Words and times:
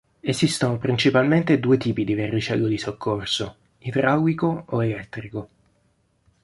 Esistono 0.19 0.79
principalmente 0.79 1.59
due 1.59 1.77
tipi 1.77 2.03
di 2.03 2.15
verricello 2.15 2.65
di 2.65 2.79
soccorso: 2.79 3.57
idraulico 3.77 4.63
o 4.69 4.83
elettrico. 4.83 5.49